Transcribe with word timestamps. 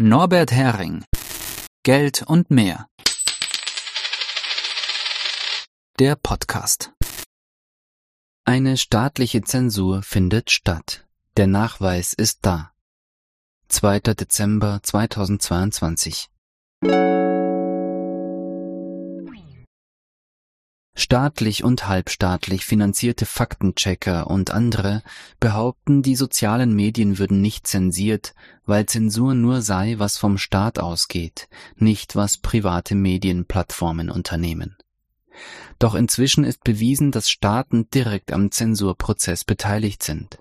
Norbert 0.00 0.52
Hering 0.52 1.02
Geld 1.82 2.22
und 2.22 2.52
mehr. 2.52 2.86
Der 5.98 6.14
Podcast. 6.14 6.92
Eine 8.44 8.76
staatliche 8.76 9.42
Zensur 9.42 10.04
findet 10.04 10.52
statt. 10.52 11.04
Der 11.36 11.48
Nachweis 11.48 12.12
ist 12.12 12.38
da. 12.42 12.70
2. 13.66 13.98
Dezember 14.14 14.78
2022. 14.84 16.28
Staatlich 21.00 21.62
und 21.62 21.86
halbstaatlich 21.86 22.64
finanzierte 22.64 23.24
Faktenchecker 23.24 24.26
und 24.26 24.50
andere 24.50 25.04
behaupten, 25.38 26.02
die 26.02 26.16
sozialen 26.16 26.74
Medien 26.74 27.20
würden 27.20 27.40
nicht 27.40 27.68
zensiert, 27.68 28.34
weil 28.66 28.86
Zensur 28.86 29.34
nur 29.34 29.62
sei, 29.62 29.94
was 29.98 30.18
vom 30.18 30.38
Staat 30.38 30.80
ausgeht, 30.80 31.48
nicht 31.76 32.16
was 32.16 32.38
private 32.38 32.96
Medienplattformen 32.96 34.10
unternehmen. 34.10 34.76
Doch 35.78 35.94
inzwischen 35.94 36.42
ist 36.42 36.64
bewiesen, 36.64 37.12
dass 37.12 37.30
Staaten 37.30 37.88
direkt 37.90 38.32
am 38.32 38.50
Zensurprozess 38.50 39.44
beteiligt 39.44 40.02
sind. 40.02 40.40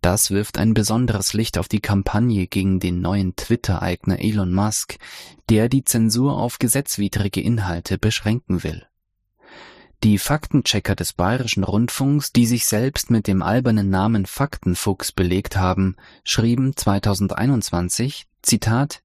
Das 0.00 0.32
wirft 0.32 0.58
ein 0.58 0.74
besonderes 0.74 1.34
Licht 1.34 1.56
auf 1.56 1.68
die 1.68 1.80
Kampagne 1.80 2.48
gegen 2.48 2.80
den 2.80 3.00
neuen 3.00 3.36
Twitter-Eigner 3.36 4.18
Elon 4.18 4.52
Musk, 4.52 4.96
der 5.50 5.68
die 5.68 5.84
Zensur 5.84 6.36
auf 6.36 6.58
gesetzwidrige 6.58 7.40
Inhalte 7.40 7.96
beschränken 7.96 8.64
will. 8.64 8.84
Die 10.02 10.18
Faktenchecker 10.18 10.94
des 10.94 11.12
Bayerischen 11.12 11.64
Rundfunks, 11.64 12.32
die 12.32 12.46
sich 12.46 12.66
selbst 12.66 13.10
mit 13.10 13.26
dem 13.26 13.42
albernen 13.42 13.88
Namen 13.88 14.26
Faktenfuchs 14.26 15.12
belegt 15.12 15.56
haben, 15.56 15.96
schrieben 16.24 16.76
2021, 16.76 18.26
Zitat, 18.42 19.02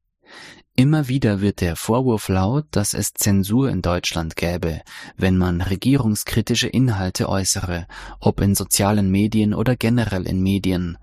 Immer 0.75 1.09
wieder 1.09 1.41
wird 1.41 1.59
der 1.59 1.75
Vorwurf 1.75 2.29
laut, 2.29 2.65
dass 2.71 2.93
es 2.93 3.13
Zensur 3.13 3.69
in 3.69 3.81
Deutschland 3.81 4.37
gäbe, 4.37 4.81
wenn 5.17 5.37
man 5.37 5.59
regierungskritische 5.59 6.69
Inhalte 6.69 7.27
äußere, 7.27 7.85
ob 8.21 8.39
in 8.39 8.55
sozialen 8.55 9.11
Medien 9.11 9.53
oder 9.53 9.75
generell 9.75 10.25
in 10.25 10.41
Medien. 10.41 10.97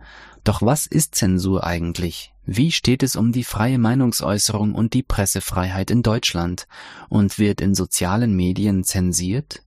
Doch 0.44 0.62
was 0.62 0.86
ist 0.86 1.14
Zensur 1.14 1.64
eigentlich? 1.64 2.32
Wie 2.46 2.72
steht 2.72 3.02
es 3.02 3.16
um 3.16 3.32
die 3.32 3.44
freie 3.44 3.78
Meinungsäußerung 3.78 4.74
und 4.74 4.94
die 4.94 5.02
Pressefreiheit 5.02 5.90
in 5.90 6.02
Deutschland? 6.02 6.68
Und 7.10 7.38
wird 7.38 7.60
in 7.60 7.74
sozialen 7.74 8.34
Medien 8.34 8.82
zensiert? 8.82 9.65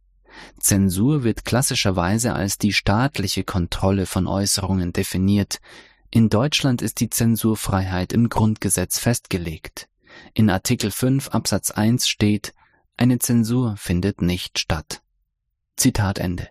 Zensur 0.60 1.24
wird 1.24 1.46
klassischerweise 1.46 2.34
als 2.34 2.58
die 2.58 2.74
staatliche 2.74 3.44
Kontrolle 3.44 4.06
von 4.06 4.28
Äußerungen 4.28 4.94
definiert. 4.94 5.60
In 6.12 6.30
Deutschland 6.30 6.82
ist 6.82 7.00
die 7.00 7.10
Zensurfreiheit 7.10 8.14
im 8.14 8.30
Grundgesetz 8.30 9.00
festgelegt. 9.00 9.88
In 10.34 10.50
Artikel 10.50 10.92
5 10.92 11.30
Absatz 11.30 11.72
1 11.72 12.08
steht, 12.08 12.54
eine 12.98 13.20
Zensur 13.20 13.76
findet 13.78 14.22
nicht 14.22 14.60
statt. 14.60 15.02
Zitat 15.78 16.20
Ende. 16.20 16.50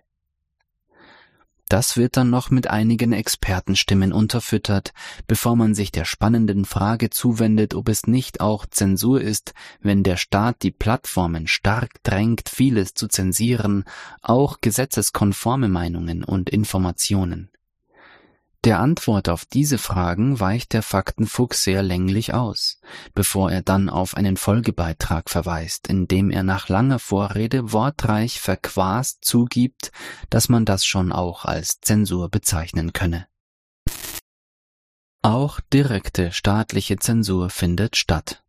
Das 1.69 1.97
wird 1.97 2.17
dann 2.17 2.31
noch 2.31 2.49
mit 2.49 2.67
einigen 2.67 3.13
Expertenstimmen 3.13 4.11
unterfüttert, 4.11 4.91
bevor 5.27 5.55
man 5.55 5.75
sich 5.75 5.91
der 5.91 6.03
spannenden 6.03 6.65
Frage 6.65 7.11
zuwendet, 7.11 7.75
ob 7.75 7.89
es 7.89 8.07
nicht 8.07 8.41
auch 8.41 8.65
Zensur 8.65 9.21
ist, 9.21 9.53
wenn 9.79 10.01
der 10.01 10.17
Staat 10.17 10.63
die 10.63 10.71
Plattformen 10.71 11.45
stark 11.45 12.01
drängt, 12.01 12.49
vieles 12.49 12.95
zu 12.95 13.07
zensieren, 13.07 13.83
auch 14.23 14.61
gesetzeskonforme 14.61 15.69
Meinungen 15.69 16.23
und 16.23 16.49
Informationen. 16.49 17.49
Der 18.65 18.79
Antwort 18.79 19.29
auf 19.29 19.45
diese 19.45 19.77
Fragen 19.77 20.41
weicht 20.41 20.73
der 20.73 20.83
Faktenfuchs 20.83 21.63
sehr 21.63 21.81
länglich 21.81 22.33
aus, 22.33 22.81
bevor 23.13 23.51
er 23.51 23.61
dann 23.61 23.89
auf 23.89 24.17
einen 24.17 24.35
Folgebeitrag 24.35 25.29
verweist, 25.29 25.87
in 25.87 26.09
dem 26.09 26.29
er 26.29 26.43
nach 26.43 26.67
langer 26.67 26.99
Vorrede 26.99 27.71
wortreich 27.71 28.41
verquast 28.41 29.23
zugibt, 29.23 29.93
dass 30.29 30.49
man 30.49 30.65
das 30.65 30.85
schon 30.85 31.13
auch 31.13 31.45
als 31.45 31.79
Zensur 31.79 32.29
bezeichnen 32.29 32.91
könne. 32.91 33.27
Auch 35.21 35.61
direkte 35.71 36.33
staatliche 36.33 36.97
Zensur 36.97 37.49
findet 37.49 37.95
statt. 37.95 38.43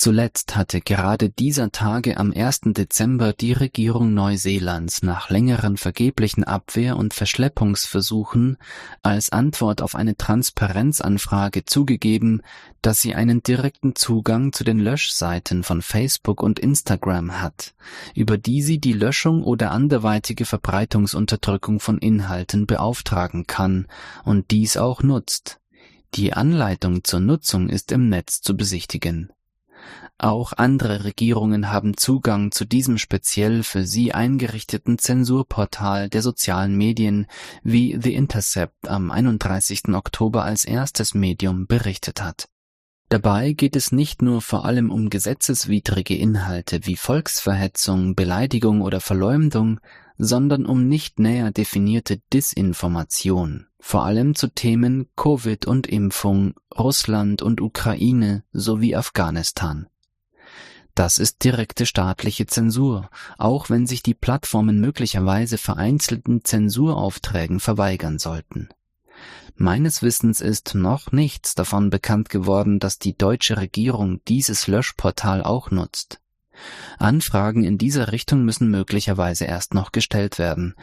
Zuletzt 0.00 0.56
hatte 0.56 0.80
gerade 0.80 1.28
dieser 1.28 1.72
Tage 1.72 2.16
am 2.16 2.32
1. 2.32 2.60
Dezember 2.68 3.34
die 3.34 3.52
Regierung 3.52 4.14
Neuseelands 4.14 5.02
nach 5.02 5.28
längeren 5.28 5.76
vergeblichen 5.76 6.42
Abwehr- 6.42 6.96
und 6.96 7.12
Verschleppungsversuchen 7.12 8.56
als 9.02 9.28
Antwort 9.28 9.82
auf 9.82 9.94
eine 9.94 10.16
Transparenzanfrage 10.16 11.66
zugegeben, 11.66 12.40
dass 12.80 13.02
sie 13.02 13.14
einen 13.14 13.42
direkten 13.42 13.94
Zugang 13.94 14.54
zu 14.54 14.64
den 14.64 14.78
Löschseiten 14.78 15.64
von 15.64 15.82
Facebook 15.82 16.42
und 16.42 16.58
Instagram 16.58 17.42
hat, 17.42 17.74
über 18.14 18.38
die 18.38 18.62
sie 18.62 18.78
die 18.78 18.94
Löschung 18.94 19.42
oder 19.42 19.70
anderweitige 19.70 20.46
Verbreitungsunterdrückung 20.46 21.78
von 21.78 21.98
Inhalten 21.98 22.66
beauftragen 22.66 23.46
kann 23.46 23.86
und 24.24 24.50
dies 24.50 24.78
auch 24.78 25.02
nutzt. 25.02 25.60
Die 26.14 26.32
Anleitung 26.32 27.04
zur 27.04 27.20
Nutzung 27.20 27.68
ist 27.68 27.92
im 27.92 28.08
Netz 28.08 28.40
zu 28.40 28.56
besichtigen. 28.56 29.30
Auch 30.18 30.52
andere 30.52 31.04
Regierungen 31.04 31.72
haben 31.72 31.96
Zugang 31.96 32.52
zu 32.52 32.64
diesem 32.64 32.98
speziell 32.98 33.62
für 33.62 33.86
sie 33.86 34.12
eingerichteten 34.12 34.98
Zensurportal 34.98 36.10
der 36.10 36.20
sozialen 36.22 36.76
Medien, 36.76 37.26
wie 37.62 37.98
The 38.00 38.14
Intercept 38.14 38.88
am 38.88 39.10
31. 39.10 39.88
Oktober 39.94 40.44
als 40.44 40.64
erstes 40.64 41.14
Medium 41.14 41.66
berichtet 41.66 42.22
hat. 42.22 42.48
Dabei 43.10 43.54
geht 43.54 43.74
es 43.74 43.90
nicht 43.90 44.22
nur 44.22 44.40
vor 44.40 44.64
allem 44.64 44.92
um 44.92 45.10
gesetzeswidrige 45.10 46.16
Inhalte 46.16 46.86
wie 46.86 46.94
Volksverhetzung, 46.94 48.14
Beleidigung 48.14 48.82
oder 48.82 49.00
Verleumdung, 49.00 49.80
sondern 50.16 50.64
um 50.64 50.86
nicht 50.86 51.18
näher 51.18 51.50
definierte 51.50 52.20
Disinformation, 52.32 53.66
vor 53.80 54.04
allem 54.04 54.36
zu 54.36 54.46
Themen 54.46 55.08
Covid 55.16 55.66
und 55.66 55.88
Impfung, 55.88 56.54
Russland 56.78 57.42
und 57.42 57.60
Ukraine 57.60 58.44
sowie 58.52 58.94
Afghanistan. 58.94 59.88
Das 60.94 61.18
ist 61.18 61.42
direkte 61.42 61.86
staatliche 61.86 62.46
Zensur, 62.46 63.10
auch 63.38 63.70
wenn 63.70 63.88
sich 63.88 64.04
die 64.04 64.14
Plattformen 64.14 64.78
möglicherweise 64.80 65.58
vereinzelten 65.58 66.44
Zensuraufträgen 66.44 67.58
verweigern 67.58 68.20
sollten. 68.20 68.68
Meines 69.56 70.02
Wissens 70.02 70.40
ist 70.40 70.74
noch 70.74 71.12
nichts 71.12 71.54
davon 71.54 71.90
bekannt 71.90 72.28
geworden, 72.30 72.78
dass 72.78 72.98
die 72.98 73.16
deutsche 73.16 73.58
Regierung 73.58 74.24
dieses 74.26 74.66
Löschportal 74.66 75.42
auch 75.42 75.70
nutzt. 75.70 76.20
Anfragen 76.98 77.64
in 77.64 77.78
dieser 77.78 78.12
Richtung 78.12 78.44
müssen 78.44 78.70
möglicherweise 78.70 79.44
erst 79.44 79.74
noch 79.74 79.92
gestellt 79.92 80.38
werden. 80.38 80.74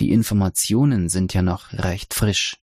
Die 0.00 0.12
Informationen 0.12 1.08
sind 1.08 1.34
ja 1.34 1.42
noch 1.42 1.72
recht 1.72 2.14
frisch. 2.14 2.56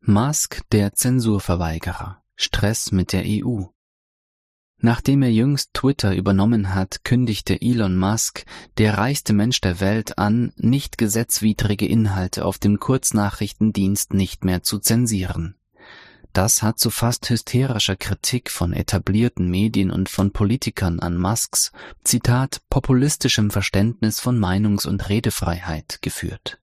Musk 0.00 0.62
der 0.72 0.94
Zensurverweigerer. 0.94 2.22
Stress 2.36 2.92
mit 2.92 3.12
der 3.12 3.24
EU. 3.26 3.64
Nachdem 4.80 5.22
er 5.22 5.32
jüngst 5.32 5.74
Twitter 5.74 6.14
übernommen 6.14 6.74
hat, 6.74 7.04
kündigte 7.04 7.60
Elon 7.60 7.96
Musk, 7.96 8.44
der 8.78 8.96
reichste 8.96 9.32
Mensch 9.32 9.60
der 9.60 9.80
Welt, 9.80 10.18
an, 10.18 10.52
nicht 10.56 10.98
gesetzwidrige 10.98 11.86
Inhalte 11.86 12.44
auf 12.44 12.58
dem 12.58 12.78
Kurznachrichtendienst 12.78 14.14
nicht 14.14 14.44
mehr 14.44 14.62
zu 14.62 14.78
zensieren. 14.78 15.56
Das 16.32 16.62
hat 16.62 16.78
zu 16.78 16.90
fast 16.90 17.28
hysterischer 17.28 17.96
Kritik 17.96 18.50
von 18.50 18.72
etablierten 18.72 19.50
Medien 19.50 19.90
und 19.90 20.08
von 20.08 20.30
Politikern 20.30 21.00
an 21.00 21.16
Musks, 21.16 21.72
Zitat, 22.04 22.60
populistischem 22.70 23.50
Verständnis 23.50 24.20
von 24.20 24.38
Meinungs- 24.38 24.86
und 24.86 25.08
Redefreiheit 25.08 25.98
geführt. 26.02 26.60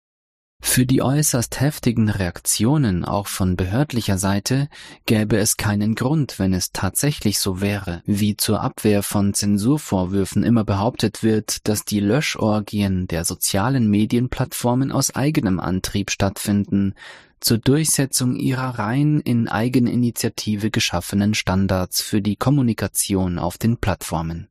Für 0.62 0.86
die 0.86 1.02
äußerst 1.02 1.60
heftigen 1.62 2.10
Reaktionen 2.10 3.06
auch 3.06 3.28
von 3.28 3.56
behördlicher 3.56 4.18
Seite 4.18 4.70
gäbe 5.06 5.38
es 5.38 5.58
keinen 5.58 5.96
Grund, 5.96 6.38
wenn 6.38 6.54
es 6.54 6.72
tatsächlich 6.72 7.40
so 7.40 7.60
wäre, 7.62 8.04
wie 8.06 8.38
zur 8.38 8.62
Abwehr 8.62 9.02
von 9.02 9.34
Zensurvorwürfen 9.34 10.44
immer 10.44 10.66
behauptet 10.66 11.24
wird, 11.24 11.68
dass 11.68 11.86
die 11.86 12.02
Löschorgien 12.02 13.08
der 13.08 13.26
sozialen 13.26 13.90
Medienplattformen 13.90 14.92
aus 14.92 15.16
eigenem 15.16 15.60
Antrieb 15.60 16.12
stattfinden, 16.12 16.94
zur 17.40 17.58
Durchsetzung 17.58 18.36
ihrer 18.36 18.78
rein 18.80 19.22
in 19.22 19.48
Eigeninitiative 19.48 20.72
geschaffenen 20.72 21.34
Standards 21.34 22.02
für 22.02 22.22
die 22.22 22.36
Kommunikation 22.36 23.40
auf 23.40 23.58
den 23.58 23.78
Plattformen. 23.78 24.50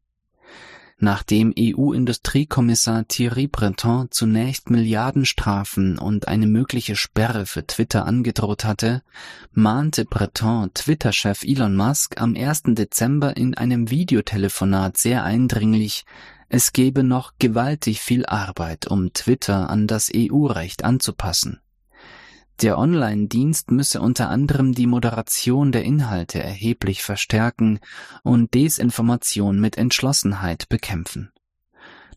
Nachdem 1.00 1.54
EU-Industriekommissar 1.56 3.06
Thierry 3.06 3.46
Breton 3.46 4.08
zunächst 4.10 4.68
Milliardenstrafen 4.68 5.96
und 5.96 6.26
eine 6.26 6.48
mögliche 6.48 6.96
Sperre 6.96 7.46
für 7.46 7.64
Twitter 7.64 8.04
angedroht 8.04 8.64
hatte, 8.64 9.02
mahnte 9.52 10.04
Breton 10.04 10.74
Twitter-Chef 10.74 11.44
Elon 11.44 11.76
Musk 11.76 12.20
am 12.20 12.34
1. 12.34 12.62
Dezember 12.74 13.36
in 13.36 13.54
einem 13.54 13.90
Videotelefonat 13.90 14.96
sehr 14.96 15.22
eindringlich, 15.22 16.04
es 16.48 16.72
gebe 16.72 17.04
noch 17.04 17.34
gewaltig 17.38 18.00
viel 18.00 18.26
Arbeit, 18.26 18.88
um 18.88 19.12
Twitter 19.12 19.70
an 19.70 19.86
das 19.86 20.10
EU-Recht 20.12 20.82
anzupassen. 20.82 21.60
Der 22.60 22.76
Online-Dienst 22.76 23.70
müsse 23.70 24.00
unter 24.00 24.30
anderem 24.30 24.72
die 24.74 24.88
Moderation 24.88 25.70
der 25.70 25.84
Inhalte 25.84 26.42
erheblich 26.42 27.04
verstärken 27.04 27.78
und 28.24 28.52
Desinformation 28.52 29.60
mit 29.60 29.78
Entschlossenheit 29.78 30.68
bekämpfen. 30.68 31.30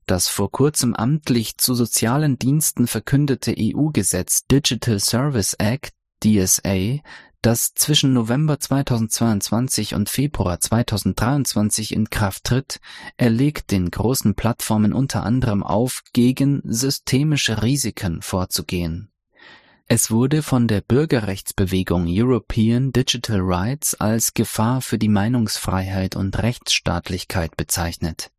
Das 0.07 0.27
vor 0.27 0.51
kurzem 0.51 0.95
amtlich 0.95 1.57
zu 1.57 1.75
sozialen 1.75 2.39
Diensten 2.39 2.87
verkündete 2.87 3.53
EU-Gesetz 3.55 4.47
Digital 4.47 4.99
Service 4.99 5.53
Act 5.53 5.93
DSA, 6.23 6.99
das 7.43 7.73
zwischen 7.75 8.13
November 8.13 8.59
2022 8.59 9.93
und 9.93 10.09
Februar 10.09 10.59
2023 10.59 11.93
in 11.93 12.09
Kraft 12.09 12.45
tritt, 12.45 12.79
erlegt 13.17 13.69
den 13.71 13.91
großen 13.91 14.33
Plattformen 14.33 14.93
unter 14.93 15.23
anderem 15.23 15.61
auf, 15.61 16.01
gegen 16.13 16.61
systemische 16.63 17.61
Risiken 17.61 18.23
vorzugehen. 18.23 19.10
Es 19.93 20.09
wurde 20.09 20.41
von 20.41 20.69
der 20.69 20.79
Bürgerrechtsbewegung 20.79 22.05
European 22.07 22.93
Digital 22.93 23.41
Rights 23.41 23.93
als 23.95 24.33
Gefahr 24.33 24.79
für 24.81 24.97
die 24.97 25.09
Meinungsfreiheit 25.09 26.15
und 26.15 26.41
Rechtsstaatlichkeit 26.41 27.57
bezeichnet 27.57 28.31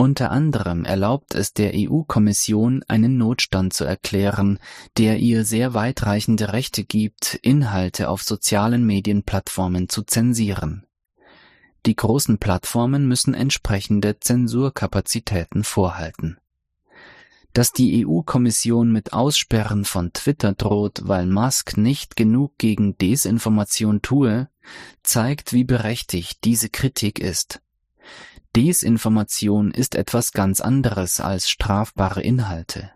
unter 0.00 0.30
anderem 0.30 0.86
erlaubt 0.86 1.34
es 1.34 1.52
der 1.52 1.72
EU-Kommission, 1.74 2.82
einen 2.88 3.18
Notstand 3.18 3.74
zu 3.74 3.84
erklären, 3.84 4.58
der 4.96 5.18
ihr 5.18 5.44
sehr 5.44 5.74
weitreichende 5.74 6.54
Rechte 6.54 6.84
gibt, 6.84 7.34
Inhalte 7.42 8.08
auf 8.08 8.22
sozialen 8.22 8.86
Medienplattformen 8.86 9.90
zu 9.90 10.02
zensieren. 10.02 10.86
Die 11.84 11.94
großen 11.94 12.38
Plattformen 12.38 13.06
müssen 13.08 13.34
entsprechende 13.34 14.18
Zensurkapazitäten 14.20 15.64
vorhalten. 15.64 16.39
Dass 17.52 17.72
die 17.72 18.06
EU-Kommission 18.06 18.92
mit 18.92 19.12
Aussperren 19.12 19.84
von 19.84 20.12
Twitter 20.12 20.52
droht, 20.52 21.02
weil 21.04 21.26
Musk 21.26 21.76
nicht 21.76 22.16
genug 22.16 22.58
gegen 22.58 22.96
Desinformation 22.98 24.02
tue, 24.02 24.48
zeigt, 25.02 25.52
wie 25.52 25.64
berechtigt 25.64 26.44
diese 26.44 26.68
Kritik 26.68 27.18
ist. 27.18 27.60
Desinformation 28.56 29.70
ist 29.70 29.94
etwas 29.94 30.32
ganz 30.32 30.60
anderes 30.60 31.20
als 31.20 31.48
strafbare 31.48 32.22
Inhalte. 32.22 32.90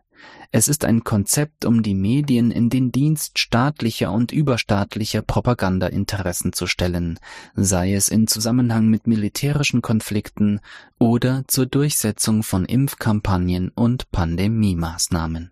Es 0.51 0.69
ist 0.69 0.85
ein 0.85 1.03
Konzept, 1.03 1.65
um 1.65 1.83
die 1.83 1.95
Medien 1.95 2.51
in 2.53 2.71
den 2.71 2.93
Dienst 2.93 3.39
staatlicher 3.41 4.13
und 4.13 4.31
überstaatlicher 4.31 5.21
Propagandainteressen 5.21 6.53
zu 6.53 6.67
stellen, 6.67 7.19
sei 7.57 7.95
es 7.95 8.09
in 8.09 8.29
Zusammenhang 8.29 8.89
mit 8.89 9.07
militärischen 9.07 9.83
Konflikten 9.83 10.61
oder 10.99 11.43
zur 11.49 11.67
Durchsetzung 11.67 12.43
von 12.45 12.65
Impfkampagnen 12.67 13.71
und 13.75 14.11
Pandemiemaßnahmen 14.13 15.51